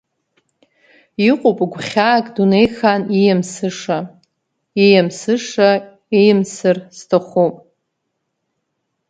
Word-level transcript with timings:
Иҟоуп 1.29 1.59
гәхьаак 1.71 2.25
дунеихаан 2.35 3.03
ииамсыша, 3.19 3.97
ииамсыша 4.83 5.69
ыиамсыр 6.17 6.77
сҭахуп. 6.97 7.55